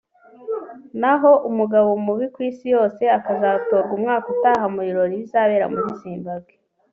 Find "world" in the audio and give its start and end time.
3.13-3.21